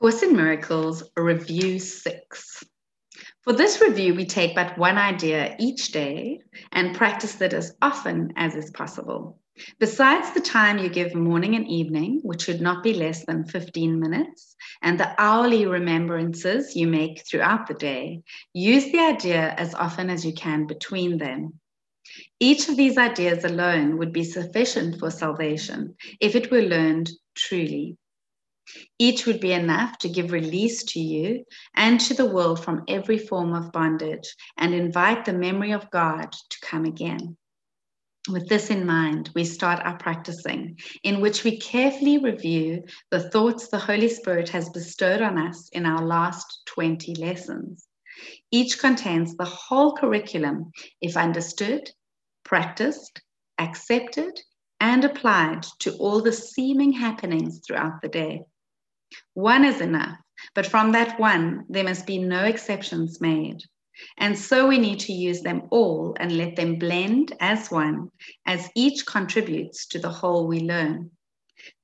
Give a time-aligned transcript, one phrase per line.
[0.00, 2.64] Course in Miracles, Review 6.
[3.42, 6.40] For this review, we take but one idea each day
[6.70, 9.40] and practice it as often as is possible.
[9.80, 13.98] Besides the time you give morning and evening, which should not be less than 15
[13.98, 18.22] minutes, and the hourly remembrances you make throughout the day,
[18.52, 21.58] use the idea as often as you can between them.
[22.38, 27.96] Each of these ideas alone would be sufficient for salvation if it were learned truly.
[28.98, 33.18] Each would be enough to give release to you and to the world from every
[33.18, 37.36] form of bondage and invite the memory of God to come again.
[38.28, 43.68] With this in mind, we start our practicing, in which we carefully review the thoughts
[43.68, 47.86] the Holy Spirit has bestowed on us in our last 20 lessons.
[48.50, 51.88] Each contains the whole curriculum if understood,
[52.44, 53.22] practiced,
[53.58, 54.40] accepted,
[54.80, 58.42] and applied to all the seeming happenings throughout the day.
[59.34, 60.18] One is enough,
[60.54, 63.62] but from that one, there must be no exceptions made.
[64.16, 68.10] And so we need to use them all and let them blend as one,
[68.46, 71.10] as each contributes to the whole we learn.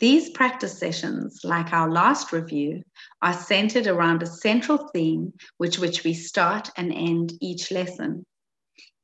[0.00, 2.82] These practice sessions, like our last review,
[3.22, 8.24] are centered around a central theme which which we start and end each lesson.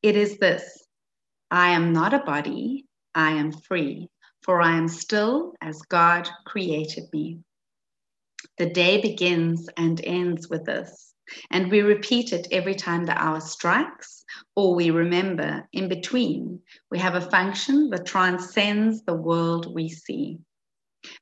[0.03, 0.87] It is this
[1.51, 4.09] I am not a body, I am free,
[4.43, 7.41] for I am still as God created me.
[8.59, 11.15] The day begins and ends with this,
[11.51, 16.99] and we repeat it every time the hour strikes, or we remember in between we
[17.01, 20.39] have a function that transcends the world we see.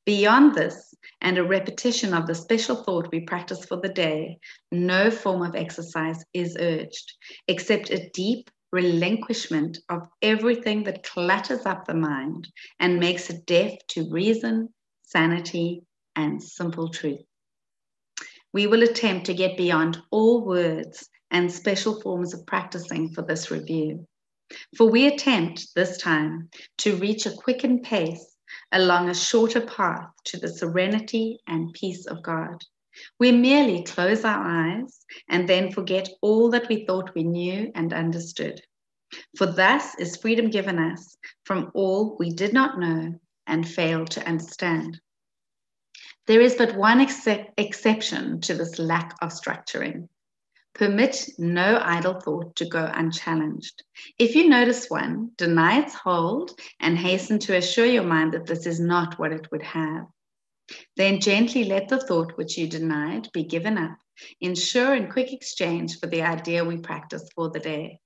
[0.04, 4.38] Beyond this, and a repetition of the special thought we practice for the day,
[4.70, 7.12] no form of exercise is urged,
[7.48, 12.48] except a deep relinquishment of everything that clutters up the mind
[12.80, 14.68] and makes it deaf to reason,
[15.02, 15.82] sanity,
[16.16, 17.24] and simple truth.
[18.52, 23.50] We will attempt to get beyond all words and special forms of practicing for this
[23.50, 24.06] review.
[24.76, 28.36] For we attempt this time to reach a quickened pace
[28.70, 32.62] along a shorter path to the serenity and peace of God.
[33.18, 37.92] We merely close our eyes and then forget all that we thought we knew and
[37.92, 38.62] understood.
[39.36, 44.26] For thus is freedom given us from all we did not know and failed to
[44.26, 45.00] understand.
[46.26, 50.08] There is but one ex- exception to this lack of structuring.
[50.74, 53.84] Permit no idle thought to go unchallenged.
[54.18, 58.66] If you notice one, deny its hold and hasten to assure your mind that this
[58.66, 60.06] is not what it would have.
[60.96, 63.98] Then gently let the thought which you denied be given up
[64.40, 64.56] in
[65.10, 68.00] quick exchange for the idea we practice for the day.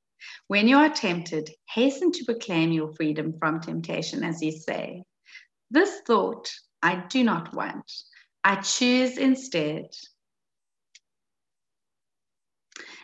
[0.49, 5.05] When you are tempted, hasten to proclaim your freedom from temptation as you say,
[5.71, 6.51] This thought
[6.83, 7.91] I do not want.
[8.45, 9.87] I choose instead.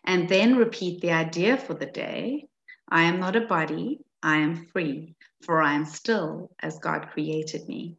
[0.04, 2.46] And then repeat the idea for the day
[2.88, 7.66] I am not a body, I am free, for I am still as God created
[7.68, 7.96] me.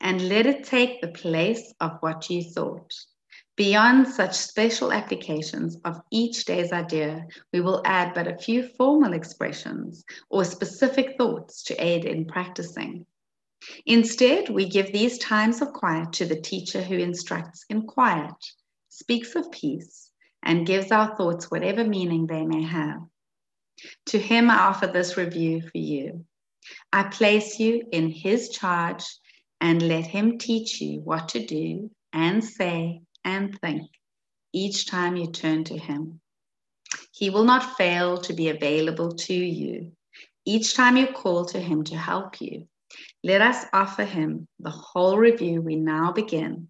[0.00, 2.94] And let it take the place of what you thought.
[3.56, 9.12] Beyond such special applications of each day's idea, we will add but a few formal
[9.12, 13.06] expressions or specific thoughts to aid in practicing.
[13.86, 18.34] Instead, we give these times of quiet to the teacher who instructs in quiet,
[18.88, 20.10] speaks of peace,
[20.42, 23.00] and gives our thoughts whatever meaning they may have.
[24.06, 26.24] To him, I offer this review for you.
[26.92, 29.04] I place you in his charge
[29.60, 33.90] and let him teach you what to do and say and think
[34.52, 36.20] each time you turn to him.
[37.12, 39.92] He will not fail to be available to you
[40.46, 42.68] each time you call to him to help you.
[43.24, 46.68] Let us offer him the whole review we now begin,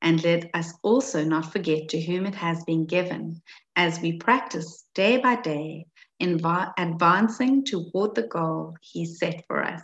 [0.00, 3.42] and let us also not forget to whom it has been given
[3.74, 5.86] as we practice day by day,
[6.22, 9.82] inv- advancing toward the goal he set for us,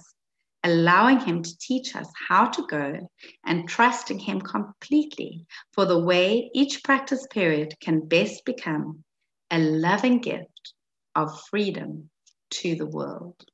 [0.62, 3.10] allowing him to teach us how to go
[3.44, 9.02] and trusting him completely for the way each practice period can best become
[9.50, 10.72] a loving gift
[11.16, 12.10] of freedom
[12.50, 13.44] to the world.